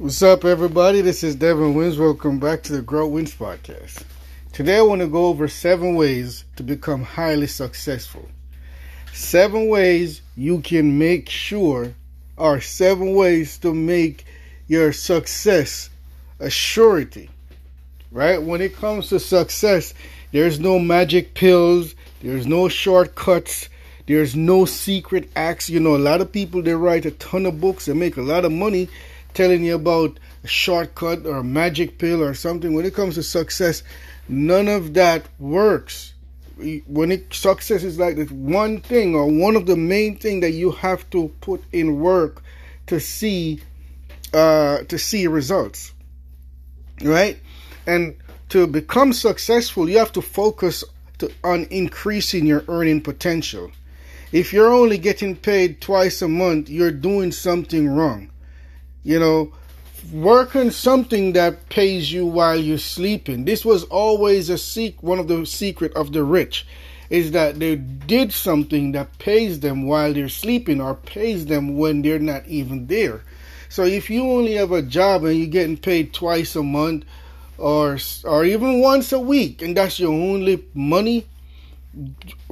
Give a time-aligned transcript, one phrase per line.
[0.00, 1.00] What's up, everybody?
[1.00, 1.98] This is Devin Wins.
[1.98, 4.04] Welcome back to the Grow Wins podcast.
[4.52, 8.28] Today, I want to go over seven ways to become highly successful.
[9.12, 11.94] Seven ways you can make sure,
[12.36, 14.24] or seven ways to make
[14.68, 15.90] your success
[16.38, 17.28] a surety.
[18.12, 18.40] Right?
[18.40, 19.94] When it comes to success,
[20.30, 23.68] there's no magic pills, there's no shortcuts,
[24.06, 25.68] there's no secret acts.
[25.68, 28.22] You know, a lot of people they write a ton of books and make a
[28.22, 28.88] lot of money
[29.34, 32.74] telling you about a shortcut or a magic pill or something.
[32.74, 33.82] When it comes to success,
[34.28, 36.14] none of that works.
[36.86, 40.50] When it success is like this one thing or one of the main thing that
[40.50, 42.42] you have to put in work
[42.88, 43.60] to see
[44.34, 45.92] uh, to see results,
[47.02, 47.38] right?
[47.86, 48.16] And
[48.50, 50.84] to become successful, you have to focus
[51.18, 53.70] to, on increasing your earning potential.
[54.32, 58.30] If you're only getting paid twice a month, you're doing something wrong.
[59.04, 59.52] You know,
[60.12, 63.44] work on something that pays you while you're sleeping.
[63.44, 66.66] This was always a seek one of the secret of the rich
[67.10, 72.02] is that they did something that pays them while they're sleeping or pays them when
[72.02, 73.22] they're not even there.
[73.68, 77.04] So if you only have a job and you're getting paid twice a month
[77.56, 81.26] or or even once a week and that's your only money,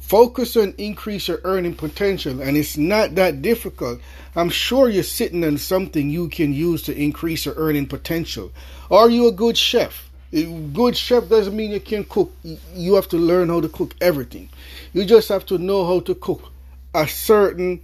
[0.00, 4.00] focus on increase your earning potential and it's not that difficult.
[4.36, 8.52] I'm sure you're sitting on something you can use to increase your earning potential.
[8.90, 10.10] Are you a good chef?
[10.32, 12.32] A good chef doesn't mean you can cook.
[12.74, 14.48] You have to learn how to cook everything.
[14.92, 16.52] You just have to know how to cook
[16.94, 17.80] a certain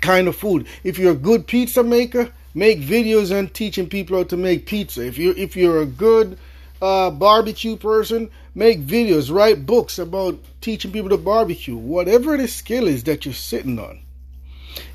[0.00, 0.66] kind of food.
[0.82, 5.04] If you're a good pizza maker make videos on teaching people how to make pizza.
[5.04, 6.38] If you if you're a good
[6.84, 11.76] uh, barbecue person, make videos, write books about teaching people to barbecue.
[11.76, 14.00] Whatever the skill is that you're sitting on,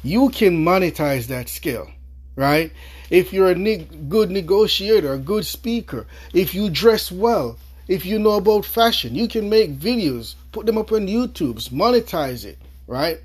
[0.04, 1.90] you can monetize that skill,
[2.36, 2.72] right?
[3.10, 8.20] If you're a ne- good negotiator, a good speaker, if you dress well, if you
[8.20, 13.20] know about fashion, you can make videos, put them up on YouTube's, monetize it, right?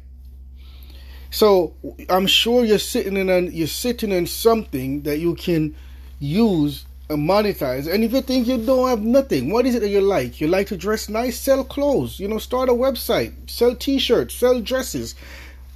[1.30, 1.74] So
[2.08, 5.74] I'm sure you're sitting in you're sitting in something that you can
[6.18, 7.92] use monetize.
[7.92, 10.40] And if you think you don't have nothing, what is it that you like?
[10.40, 14.34] You like to dress nice, sell clothes, you know, start a website, sell t shirts,
[14.34, 15.14] sell dresses,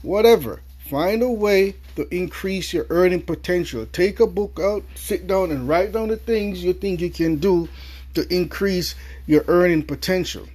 [0.03, 0.61] whatever.
[0.89, 3.85] Find a way to increase your earning potential.
[3.93, 7.37] Take a book out, sit down, and write down the things you think you can
[7.37, 7.69] do
[8.15, 8.95] to increase
[9.27, 10.49] your earning potential.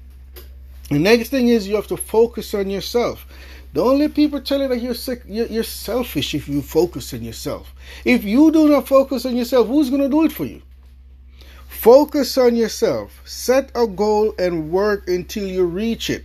[0.90, 3.28] The next thing is you have to focus on yourself.
[3.74, 5.24] Don't let people tell you that you're sick.
[5.26, 7.74] You're, you're selfish if you focus on yourself.
[8.06, 10.62] If you do not focus on yourself, who's going to do it for you?
[11.68, 13.20] Focus on yourself.
[13.26, 16.24] Set a goal and work until you reach it.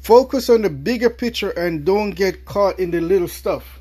[0.00, 3.78] Focus on the bigger picture and don't get caught in the little stuff.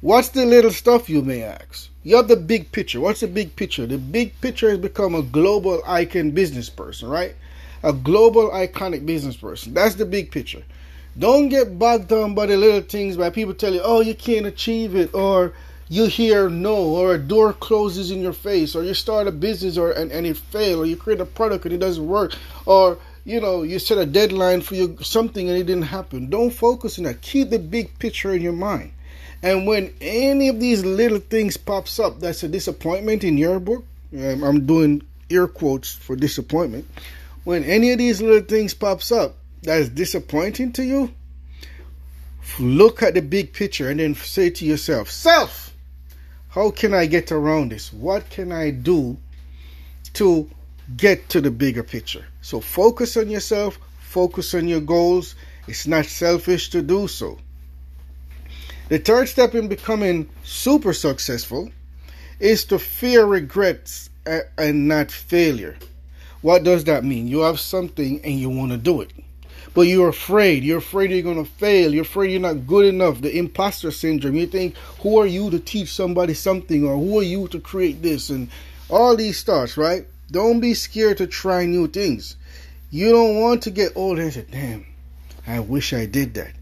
[0.00, 1.88] What's the little stuff, you may ask?
[2.02, 3.00] You have the big picture.
[3.00, 3.86] What's the big picture?
[3.86, 7.34] The big picture has become a global icon business person, right?
[7.82, 9.74] A global iconic business person.
[9.74, 10.62] That's the big picture.
[11.16, 14.46] Don't get bogged down by the little things by people tell you, oh, you can't
[14.46, 15.52] achieve it, or
[15.88, 19.78] you hear no, or a door closes in your face, or you start a business
[19.78, 22.34] or and, and it fails, or you create a product and it doesn't work,
[22.66, 26.28] or you know, you set a deadline for your something and it didn't happen.
[26.28, 27.22] Don't focus on that.
[27.22, 28.92] Keep the big picture in your mind.
[29.42, 33.84] And when any of these little things pops up, that's a disappointment in your book.
[34.12, 36.86] Um, I'm doing air quotes for disappointment.
[37.44, 41.12] When any of these little things pops up, that is disappointing to you,
[42.58, 45.74] look at the big picture and then say to yourself, Self,
[46.50, 47.92] how can I get around this?
[47.92, 49.16] What can I do
[50.14, 50.48] to
[50.96, 52.26] get to the bigger picture?
[52.42, 55.34] So focus on yourself, focus on your goals.
[55.66, 57.38] It's not selfish to do so.
[58.88, 61.70] The third step in becoming super successful
[62.38, 64.10] is to fear regrets
[64.58, 65.76] and not failure.
[66.42, 67.26] What does that mean?
[67.26, 69.10] You have something and you want to do it
[69.72, 70.64] but you're afraid.
[70.64, 71.94] You're afraid you're going to fail.
[71.94, 73.20] You're afraid you're not good enough.
[73.20, 74.36] The imposter syndrome.
[74.36, 78.02] You think, who are you to teach somebody something, or who are you to create
[78.02, 78.48] this, and
[78.88, 80.06] all these thoughts, right?
[80.30, 82.36] Don't be scared to try new things.
[82.90, 84.86] You don't want to get old and say, damn,
[85.46, 86.52] I wish I did that.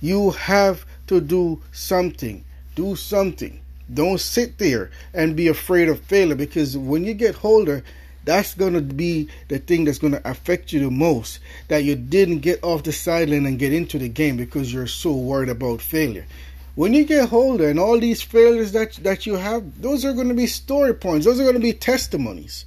[0.00, 2.44] You have to do something.
[2.74, 3.60] Do something.
[3.92, 7.84] Don't sit there and be afraid of failure because when you get older,
[8.24, 11.94] that's going to be the thing that's going to affect you the most that you
[11.94, 15.80] didn't get off the sideline and get into the game because you're so worried about
[15.80, 16.26] failure.
[16.74, 20.28] When you get older and all these failures that that you have those are going
[20.28, 21.24] to be story points.
[21.24, 22.64] Those are going to be testimonies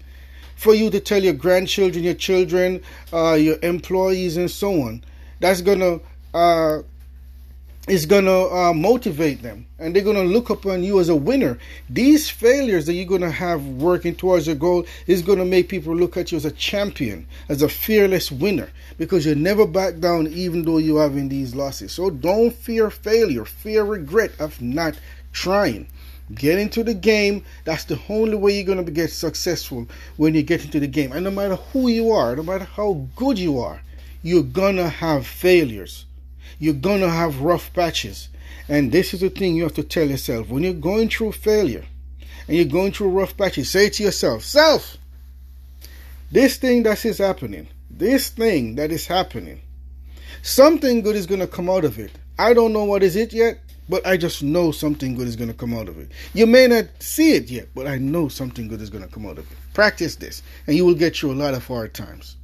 [0.55, 2.81] for you to tell your grandchildren your children
[3.11, 5.03] uh, your employees and so on.
[5.39, 6.01] That's going to
[6.33, 6.83] uh,
[7.87, 11.15] is going to uh, motivate them and they're going to look upon you as a
[11.15, 11.57] winner.
[11.89, 15.69] These failures that you're going to have working towards your goal is going to make
[15.69, 19.99] people look at you as a champion, as a fearless winner because you never back
[19.99, 21.93] down even though you're having these losses.
[21.93, 24.99] So don't fear failure, fear regret of not
[25.31, 25.87] trying.
[26.35, 27.45] Get into the game.
[27.63, 29.87] That's the only way you're going to get successful
[30.17, 31.13] when you get into the game.
[31.13, 33.81] And no matter who you are, no matter how good you are,
[34.23, 36.05] you're going to have failures
[36.59, 38.29] you're going to have rough patches.
[38.69, 40.49] And this is the thing you have to tell yourself.
[40.49, 41.85] When you're going through failure
[42.47, 44.97] and you're going through rough patches, say to yourself, Self,
[46.31, 49.61] this thing that is happening, this thing that is happening,
[50.41, 52.11] something good is going to come out of it.
[52.37, 55.49] I don't know what is it yet, but I just know something good is going
[55.49, 56.11] to come out of it.
[56.33, 59.25] You may not see it yet, but I know something good is going to come
[59.25, 59.57] out of it.
[59.73, 62.35] Practice this, and you will get through a lot of hard times.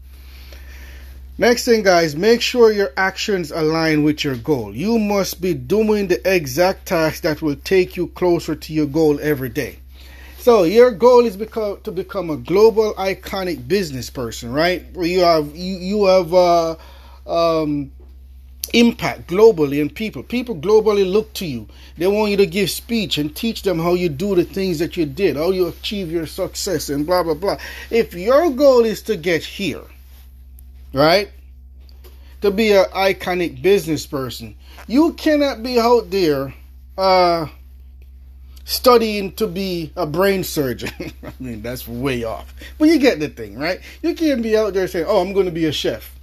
[1.35, 4.75] Next thing, guys, make sure your actions align with your goal.
[4.75, 9.19] You must be doing the exact task that will take you closer to your goal
[9.19, 9.80] every day.
[10.38, 14.85] So your goal is become, to become a global iconic business person, right?
[14.94, 16.75] Where you have you you have uh,
[17.25, 17.91] um,
[18.71, 20.21] impact globally in people.
[20.21, 21.68] People globally look to you.
[21.97, 24.97] They want you to give speech and teach them how you do the things that
[24.97, 27.57] you did, how you achieve your success, and blah blah blah.
[27.89, 29.81] If your goal is to get here
[30.94, 31.31] right?
[32.42, 34.56] To be an iconic business person.
[34.88, 36.54] You cannot be out there
[36.98, 37.48] uh,
[38.66, 40.92] studying to be a brain surgeon.
[41.24, 42.54] I mean, that's way off.
[42.78, 43.80] But you get the thing, right?
[44.01, 46.13] You can't be out there saying, oh, I'm going to be a chef.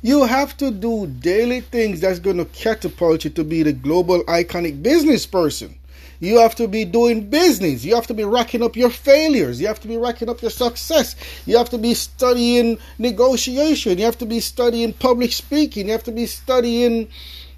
[0.00, 4.24] You have to do daily things that's going to catapult you to be the global
[4.24, 5.78] iconic business person.
[6.22, 7.84] You have to be doing business.
[7.84, 9.60] You have to be racking up your failures.
[9.60, 11.16] You have to be racking up your success.
[11.46, 13.98] You have to be studying negotiation.
[13.98, 15.86] You have to be studying public speaking.
[15.86, 17.08] You have to be studying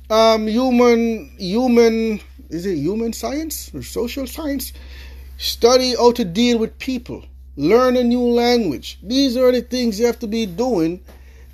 [0.08, 4.72] um, human human is it human science or social science?
[5.37, 7.22] Study how to deal with people.
[7.56, 8.99] Learn a new language.
[9.02, 11.00] These are the things you have to be doing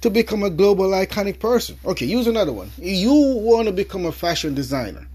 [0.02, 1.76] to become a global iconic person.
[1.84, 2.70] Okay, use another one.
[2.78, 5.08] You want to become a fashion designer.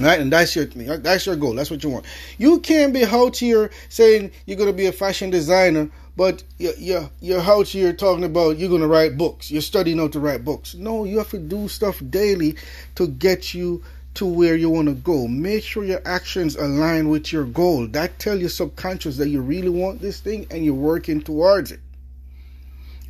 [0.00, 1.54] Right, and that's your that's your goal.
[1.54, 2.06] That's what you want.
[2.38, 7.40] You can't be out here saying you're gonna be a fashion designer, but you're you're,
[7.40, 9.50] out here talking about you're gonna write books.
[9.50, 10.74] You're studying how to write books.
[10.74, 12.56] No, you have to do stuff daily
[12.94, 13.82] to get you
[14.14, 15.28] to where you want to go.
[15.28, 17.86] Make sure your actions align with your goal.
[17.88, 21.80] That tell your subconscious that you really want this thing and you're working towards it.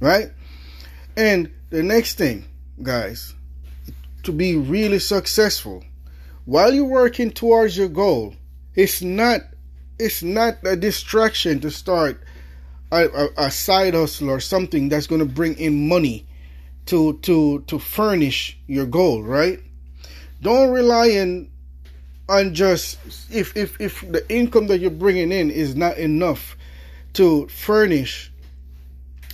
[0.01, 0.31] Right?
[1.17, 2.47] And the next thing,
[2.83, 3.35] guys,
[4.25, 5.85] to be really successful
[6.51, 8.35] while you're working towards your goal,
[8.75, 9.41] it's not
[10.01, 12.21] it's not a distraction to start
[12.91, 16.27] a, a, a side hustle or something that's going to bring in money
[16.87, 19.61] to to to furnish your goal, right?
[20.43, 21.49] Don't rely on
[22.29, 22.99] on just
[23.31, 26.57] if if if the income that you're bringing in is not enough
[27.13, 28.33] to furnish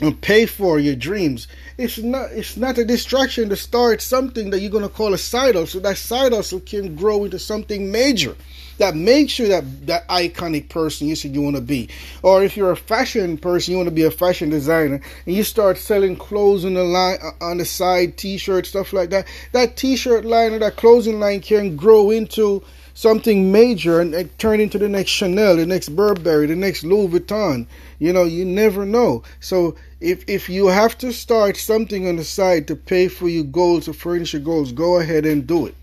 [0.01, 1.49] and pay for your dreams.
[1.79, 5.55] It's not it's not a distraction to start something that you're gonna call a side
[5.55, 5.81] hustle.
[5.81, 8.37] That side hustle can grow into something major
[8.79, 11.89] that makes you that that iconic person you said you want to be.
[12.23, 15.45] Or if you're a fashion person, you want to be a fashion designer, and you
[15.45, 19.27] start selling clothes on the line uh, on the side, t-shirt stuff like that.
[19.53, 22.63] That t-shirt line or that clothing line can grow into
[22.97, 27.67] something major and, turn into the next Chanel, the next Burberry, the next Louis Vuitton.
[27.99, 29.23] You know, you never know.
[29.39, 33.45] So if if you have to start something on the side to pay for your
[33.45, 35.75] goals, to furnish your goals, go ahead and do it.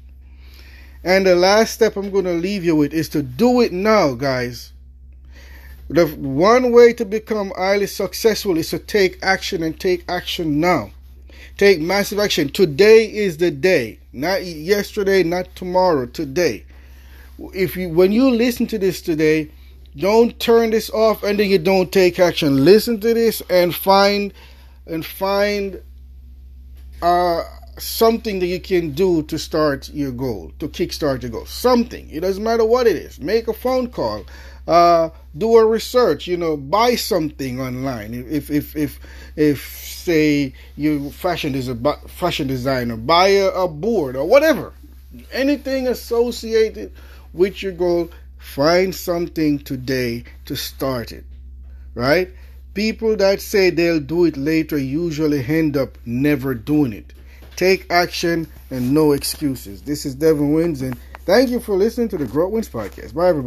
[1.03, 4.13] And the last step I'm going to leave you with is to do it now,
[4.13, 4.73] guys.
[5.89, 10.91] The one way to become highly successful is to take action and take action now.
[11.57, 12.49] Take massive action.
[12.49, 13.99] Today is the day.
[14.11, 16.65] Not yesterday, not tomorrow, today
[17.53, 19.51] if you when you listen to this today,
[19.95, 22.63] don't turn this off and then you don't take action.
[22.65, 24.33] Listen to this and find
[24.85, 25.81] and find
[27.01, 27.43] uh
[27.77, 31.45] something that you can do to start your goal, to kickstart your goal.
[31.45, 32.09] Something.
[32.09, 33.19] It doesn't matter what it is.
[33.19, 34.25] Make a phone call.
[34.67, 36.27] Uh, do a research.
[36.27, 38.13] You know, buy something online.
[38.13, 38.99] If if if
[39.35, 41.75] if say you fashion is a
[42.07, 44.73] fashion designer, buy a, a board or whatever.
[45.31, 46.91] Anything associated
[47.33, 51.25] with your goal, find something today to start it.
[51.95, 52.29] Right?
[52.73, 57.13] People that say they'll do it later usually end up never doing it.
[57.55, 59.83] Take action and no excuses.
[59.83, 63.13] This is Devin Wins, and thank you for listening to the Growth Wins podcast.
[63.13, 63.41] Bye, everybody.